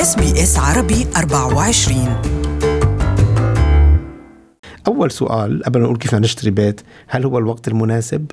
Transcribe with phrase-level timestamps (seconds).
[0.00, 2.22] SBS عربي 24
[4.86, 8.26] أول سؤال قبل ما نقول كيف نشتري بيت هل هو الوقت المناسب؟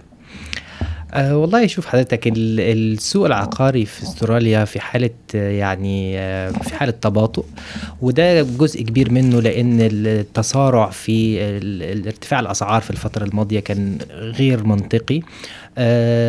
[1.14, 7.46] أه والله شوف حضرتك السوق العقاري في أستراليا في حالة يعني آه، في حالة تباطؤ
[8.02, 11.40] وده جزء كبير منه لأن التسارع في
[12.08, 15.22] ارتفاع الأسعار في الفترة الماضية كان غير منطقي.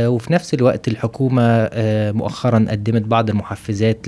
[0.08, 3.98] وفي نفس الوقت الحكومة آه مؤخرا قدمت بعض المحفزات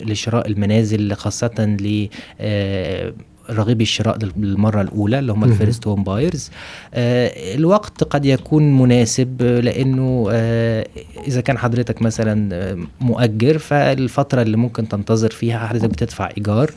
[0.00, 2.08] لشراء المنازل خاصة ل
[2.40, 3.12] آه
[3.50, 6.50] راغبي الشراء للمرة الأولى اللي هم ال first home buyers.
[6.94, 10.86] الوقت قد يكون مناسب لأنه آه
[11.26, 16.70] إذا كان حضرتك مثلا آه، مؤجر فالفترة اللي ممكن تنتظر فيها حضرتك بتدفع إيجار.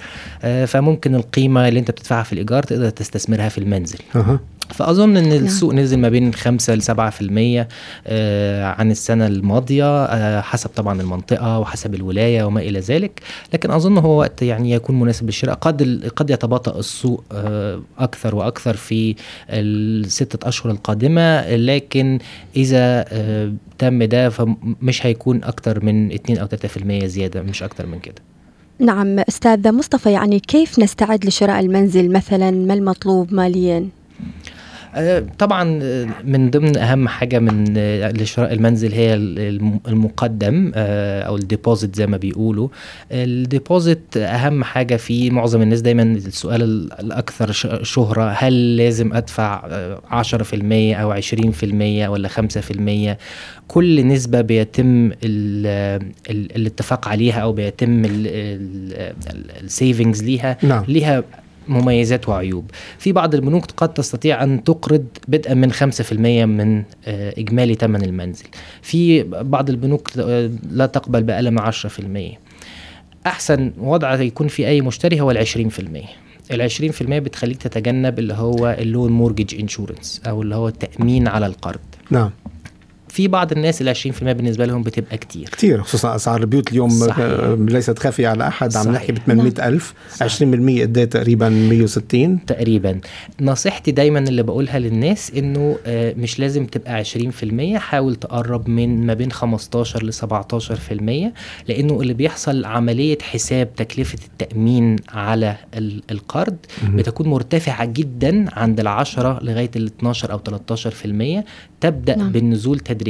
[0.43, 3.99] آه فممكن القيمة اللي أنت بتدفعها في الإيجار تقدر تستثمرها في المنزل.
[4.16, 4.40] أه.
[4.73, 5.45] فأظن إن نعم.
[5.45, 7.68] السوق نزل ما بين 5 ل 7%
[8.08, 13.22] آه، عن السنة الماضية آه، حسب طبعا المنطقة وحسب الولاية وما إلى ذلك.
[13.54, 15.55] لكن أظن هو وقت يعني يكون مناسب للشراء.
[15.55, 19.15] قد قد يتباطأ السوق آه، أكثر وأكثر في
[19.49, 21.55] الستة أشهر القادمة.
[21.55, 22.20] لكن
[22.55, 23.04] إذا
[23.77, 28.15] تم ده فمش هيكون أكثر من 2 أو 3% زيادة مش أكثر من كده.
[28.80, 34.52] نعم أستاذ مصطفى يعني كيف نستعد لشراء المنزل مثلا؟ ما المطلوب ماليا؟ آه،
[35.40, 39.13] طبعا آه، من ضمن أهم حاجة من آه، لشراء المنزل هي
[39.88, 42.68] المقدم أو ال deposit زي ما بيقولوا.
[43.12, 46.62] ال deposit أهم حاجة في معظم الناس دايما السؤال
[46.99, 47.52] الأكثر
[47.84, 49.62] شهرة هل لازم أدفع
[50.12, 53.18] 10% أو 20% ولا 5%
[53.68, 55.12] كل نسبة بيتم
[56.30, 58.02] الاتفاق عليها أو بيتم
[59.63, 60.58] ال savings ليها.
[60.64, 60.84] نعم.
[60.88, 61.24] ليها
[61.67, 62.71] مميزات وعيوب.
[62.97, 68.45] في بعض البنوك قد تستطيع أن تقرض بدءا من 5% من آه، إجمالي ثمن المنزل.
[68.81, 72.39] في بعض البنوك آه، لا تقبل بأقل من 10%
[73.25, 76.09] أحسن وضع يكون في أي مشتري هو ال 20%
[76.51, 81.79] ال 20% بتخليك تتجنب اللي هو اللون مورجج انشورنس أو اللي هو التأمين على القرض.
[82.09, 82.31] نعم.
[83.13, 85.50] في بعض الناس ال 20% بالنسبة لهم بتبقى كتير.
[85.50, 87.28] كتير خصوصا أسعار البيوت اليوم صحيح.
[87.59, 88.88] ليست خافية على أحد صحيح.
[88.88, 89.94] عم نحكي ب 800000
[90.24, 93.00] 20% قد إيه؟ تقريبا 160 تقريبا.
[93.41, 99.13] نصيحتي دايما اللي بقولها للناس إنه آه، مش لازم تبقى 20% حاول تقرب من ما
[99.13, 101.31] بين 15 ل 17%
[101.69, 105.56] لإنه اللي بيحصل عملية حساب تكلفة التأمين على
[106.12, 110.40] القرض بتكون مرتفعة جدا عند ال 10 لغايه ال 12 أو
[111.40, 111.44] 13%
[111.81, 112.31] تبدأ نعم.
[112.31, 113.03] بالنزول تدريجيا.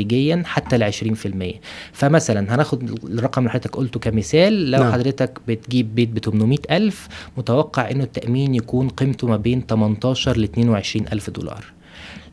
[0.46, 1.60] حتى ل 20%
[1.92, 4.72] فمثلا هناخد الرقم اللي حضرتك قلته كمثال.
[4.72, 4.92] لو نعم.
[4.92, 11.30] حضرتك بتجيب بيت ب 800000 متوقع إنه التأمين يكون قيمته ما بين 18 ل 22000
[11.30, 11.66] دولار.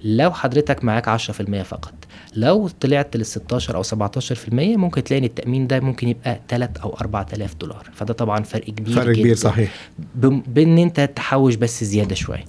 [0.04, 1.94] لو حضرتك معاك 10% فقط.
[2.36, 6.96] لو طلعت لل 16 أو 17% ممكن تلاقي إن التأمين ده ممكن يبقى 3 أو
[7.00, 7.90] 4000 دولار.
[7.94, 9.72] فده طبعا فرق كبير فرق كبير صحيح.
[10.46, 12.44] بإن أنت تحوش بس زيادة شوية.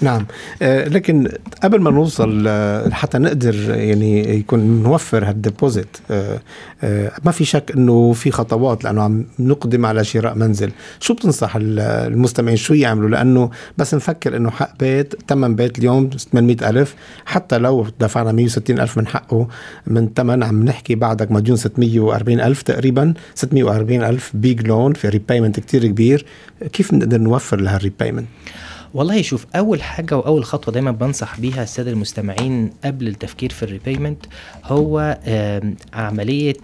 [0.00, 0.26] نعم.
[0.62, 1.28] آه، لكن
[1.62, 2.48] قبل ما نوصل
[2.92, 6.40] حتى نقدر يعني يكون نوفر هالديبوزيت آه،
[6.82, 10.70] آه، ما في شك إنه في خطوات لأنه عم نقدم على شراء منزل.
[11.00, 16.70] شو بتنصح المستمعين؟ شو يعملوا؟ لأنه بس نفكر إنه حق بيت ثمن بيت اليوم 800
[16.70, 19.48] ألف حتى لو دفعنا 160 ألف من حقه
[19.86, 25.60] من ثمن عم نحكي بعدك مديون 640 ألف تقريبا 640 ألف big loan في repayment
[25.60, 26.26] كتير كبير.
[26.72, 28.26] كيف نقدر نوفر لهال repayment
[28.94, 33.68] والله شوف أول حاجة وأول خطوة دايما بنصح بيها السادة المستمعين قبل التفكير في ال
[33.68, 34.26] repayment
[34.64, 35.18] هو
[35.92, 36.54] عملية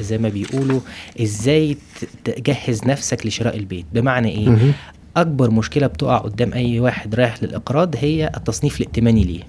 [0.00, 0.80] زي ما بيقولوا
[1.20, 1.76] إزاي
[2.24, 3.86] تجهز نفسك لشراء البيت.
[3.92, 4.72] بمعنى إيه؟
[5.16, 9.42] أكبر مشكلة بتقع قدام أي واحد رايح للإقراض هي التصنيف الائتماني ليه.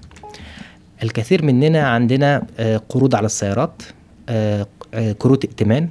[1.03, 3.83] الكثير مننا عندنا آه، قروض على السيارات
[4.29, 5.89] آه، آه، كروت ائتمان.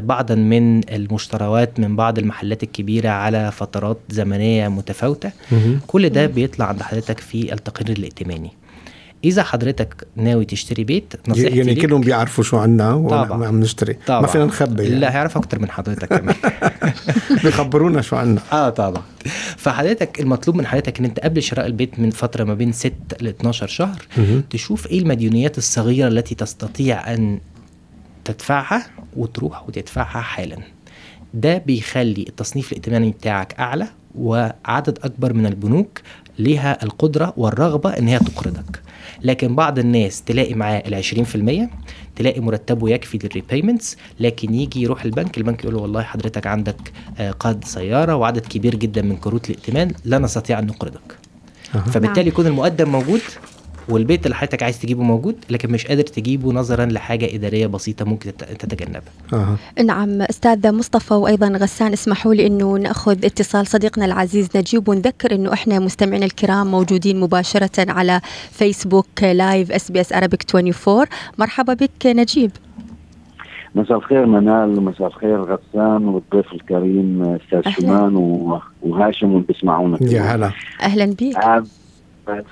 [0.00, 5.32] بعضا من المشتروات من بعض المحلات الكبيرة على فترات زمنية متفاوتة.
[5.86, 8.50] كل ده بيطلع عند حضرتك في التقرير الائتماني.
[9.24, 14.20] إذا حضرتك ناوي تشتري بيت نصيحتي يعني كلهم بيعرفوا شو عنا وعم نشتري طبعا.
[14.20, 14.94] ما فينا نخبي يعني.
[14.94, 16.34] لا هيعرف أكتر من حضرتك كمان.
[17.44, 18.40] بيخبرونا شو عنا.
[18.52, 19.02] آه طبعا.
[19.56, 23.26] فحضرتك المطلوب من حضرتك إن أنت قبل شراء البيت من فترة ما بين 6 ل
[23.26, 24.02] 12 شهر
[24.50, 27.40] تشوف إيه المديونيات الصغيرة التي تستطيع أن
[28.32, 28.86] تدفعها
[29.16, 30.56] وتروح وتدفعها حالا.
[31.34, 33.86] ده بيخلي التصنيف الائتماني بتاعك أعلى
[34.18, 36.00] وعدد أكبر من البنوك
[36.38, 38.82] ليها القدرة والرغبة إن هي تقرضك.
[39.22, 41.68] لكن بعض الناس تلاقي معاه ال 20%
[42.16, 46.92] تلاقي مرتبه يكفي لل repayments لكن يجي يروح البنك البنك يقول له والله حضرتك عندك
[47.18, 51.18] آه، قرض سيارة وعدد كبير جدا من كروت الائتمان لا نستطيع أن نقرضك.
[51.72, 52.28] فبالتالي نعم.
[52.28, 53.20] يكون المقدم موجود
[53.90, 58.36] والبيت اللي حضرتك عايز تجيبه موجود لكن مش قادر تجيبه نظرا لحاجة إدارية بسيطة ممكن
[58.36, 59.02] تت- تتجنبها.
[59.32, 59.56] أها.
[59.84, 65.52] نعم أستاذ مصطفى وأيضا غسان اسمحوا لي إنه نأخذ اتصال صديقنا العزيز نجيب ونذكر إنه
[65.52, 68.20] إحنا مستمعينا الكرام موجودين مباشرة على
[68.50, 71.06] Facebook Live SBS Arabic 24
[71.38, 72.50] مرحبا بك نجيب.
[73.74, 80.50] مساء الخير منال ومساء الخير غسان والضيف الكريم أستاذ و- وهاشم واللي بيسمعونا يا هلا.
[80.82, 81.36] أهلا بك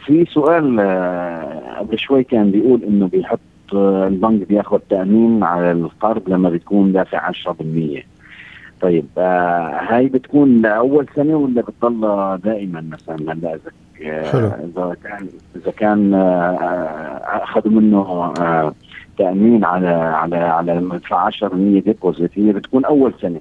[0.06, 3.38] في سؤال آه، قبل شوي كان بيقول إنه بيحط
[3.74, 8.04] آه، البنك بياخذ تأمين على القرض لما بيكون دافع 10%
[8.80, 12.00] طيب آه هاي بتكون لأول سنة ولا بتضل
[12.44, 13.70] دائما مثلا هلا إذا.
[14.10, 16.14] آه، إذا كان إذا كان
[17.24, 17.98] أخذوا منه
[18.40, 18.74] آه
[19.18, 21.44] تأمين على على على مدفع 10%
[21.84, 23.40] ديبوزيت هي بتكون أول سنة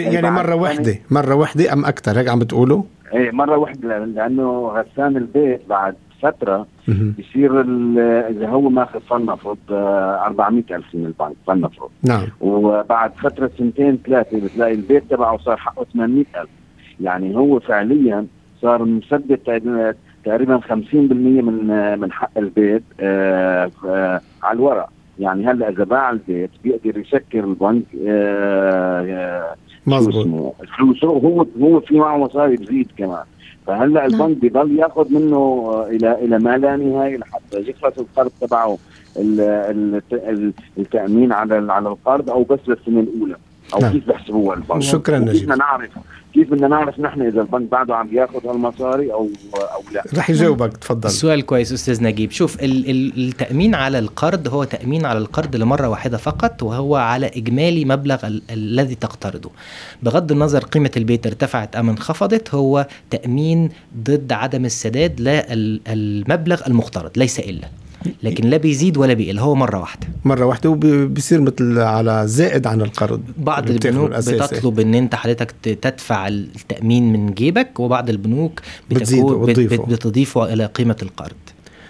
[0.00, 0.16] يعني
[0.52, 2.82] سنة- واحدة مرة واحدة أم أكثر هيك عم بتقولوا؟
[3.14, 6.66] إيه مرة واحدة لأنه غسان البيت بعد فترة
[7.60, 12.22] ال- إذا هو ماخذ فلنفرض آه، 400 ألف من البنك فلنفرض نعم.
[12.40, 16.48] وبعد فترة سنتين ثلاثة بتلاقي البيت تبعه صار حقه 800 ألف.
[17.00, 18.26] يعني هو فعليا
[18.62, 19.94] صار مسدد تقريبا-
[20.24, 24.88] تقريبا 50% من آه، من حق البيت آه، آه، على الورق.
[25.18, 29.54] يعني هلأ إذا باع البيت بيقدر يسكر البنك آه،
[29.94, 30.52] اسمه.
[30.78, 33.24] فلوسه هو هو في معه مصاري بزيد كمان.
[33.66, 34.22] فهلا نعم.
[34.22, 38.78] البنك بضل ياخذ منه آه، إلى إلى ما لا نهاية لحتى يخلص القرض تبعه
[39.16, 43.36] ال- ال- ال- التأمين على على القرض أو بس للسنة الأولى.
[43.74, 43.92] أو نعم.
[43.92, 45.42] كيف بحسبوها البنك؟ شكراً نجيب.
[45.42, 45.90] بدنا نعرف
[46.34, 50.76] كيف بدنا نعرف نحن إذا البنك بعده عم ياخذ هالمصاري أو أو لا؟ رح يجاوبك
[50.76, 51.08] تفضل.
[51.08, 52.30] السؤال كويس أستاذ نجيب.
[52.30, 57.26] شوف ال- ال- التأمين على القرض هو تأمين على القرض لمرة واحدة فقط وهو على
[57.26, 59.50] إجمالي مبلغ ال- الذي تقترضه.
[60.02, 67.38] بغض النظر قيمة البيت ارتفعت أم انخفضت هو تأمين ضد عدم السداد للمبلغ المقترض ليس
[67.40, 67.68] إلا.
[68.22, 70.06] لكن لا بيزيد ولا بيقل هو مرة واحدة.
[70.24, 73.20] مرة واحدة وبصير مثل على زائد عن القرض.
[73.38, 74.10] بعض البنوك.
[74.10, 78.60] بتطلب إن أنت حضرتك تدفع التأمين من جيبك وبعض البنوك
[78.90, 79.52] بتكون
[79.88, 81.36] بتضيفه إلى قيمة القرض.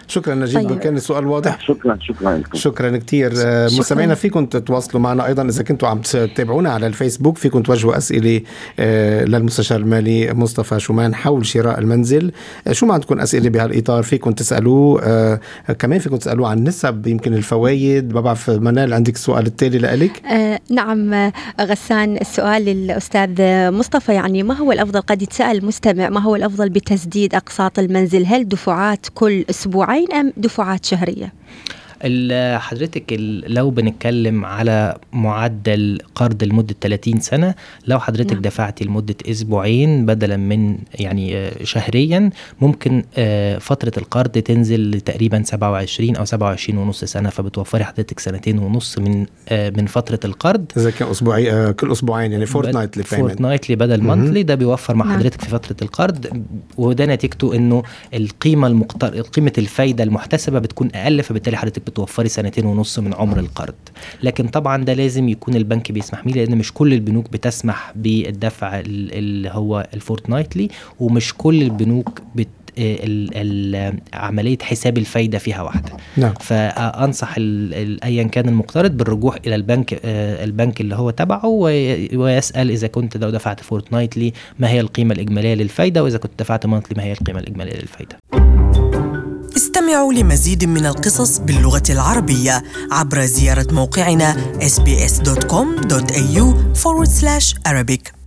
[0.08, 0.78] شكرا نجيب طيب.
[0.78, 1.60] كان السؤال واضح.
[1.60, 2.58] شكرا شكرا لكم.
[2.58, 3.32] شكرا كثير
[3.64, 5.42] مستمعينا فيكم تتواصلوا معنا أيضا.
[5.42, 8.40] إذا كنتوا عم تتابعونا على الفيسبوك فيكم توجهوا أسئلة
[8.78, 12.32] آه، للمستشار المالي مصطفى شومان حول شراء المنزل.
[12.66, 15.02] آه، شو ما عندكم أسئلة بهالإطار فيكم تسألوه.
[15.02, 15.40] آه،
[15.78, 18.14] كمان فيكم تسألوه عن نسب يمكن الفوائد.
[18.14, 23.30] ما بعرف منال عندك السؤال التالي لإلك؟ آه نعم آه، غسان السؤال للأستاذ
[23.70, 28.48] مصطفى يعني ما هو الأفضل؟ قد يتساءل المستمع ما هو الأفضل بتسديد أقساط المنزل؟ هل
[28.48, 29.44] دفعات كل
[29.98, 31.32] أسبوعين أم دفعات شهرية؟
[32.58, 33.16] حضرتك
[33.46, 37.54] لو بنتكلم على معدل قرض لمدة 30 سنة
[37.86, 38.42] لو حضرتك نعم.
[38.42, 42.30] دفعتي لمدة أسبوعين بدلا من يعني آه، شهريا
[42.60, 48.98] ممكن آه، فترة القرض تنزل لتقريبا 27 أو 27 ونص سنة فبتوفري حضرتك سنتين ونص
[48.98, 54.02] من آه، من فترة القرض إذا كان أسبوعي كل أسبوعين يعني fortnightly payment fortnightly بدل.
[54.02, 55.18] monthly ده بيوفر مع نعم.
[55.18, 56.44] حضرتك في فترة القرض
[56.76, 57.82] وده نتيجته إنه
[58.14, 59.20] القيمة المقتر...
[59.20, 63.74] قيمة الفايدة المحتسبة بتكون أقل فبالتالي حضرتك بتوفري سنتين ونص من عمر القرض.
[64.22, 69.12] لكن طبعا ده لازم يكون البنك بيسمح بيه لأن مش كل البنوك بتسمح بالدفع ال-
[69.14, 70.68] اللي هو ال fortnightly
[71.00, 72.48] ومش كل البنوك بت
[74.14, 75.92] عملية حساب الفايدة فيها واحدة.
[76.16, 76.34] نعم.
[76.40, 77.34] فأنصح
[78.04, 83.16] ايا كان المقترض بالرجوع إلى البنك آه، البنك اللي هو تبعه وي- ويسأل إذا كنت
[83.16, 87.40] لو دفعت fortnightly ما هي القيمة الإجمالية للفايدة وإذا كنت دفعت مانثلي ما هي القيمة
[87.40, 88.16] الإجمالية للفايدة.
[89.58, 96.44] استمعوا لمزيد من القصص باللغة العربية عبر زيارة موقعنا sbs.com.au
[96.82, 98.17] forward slash Arabic.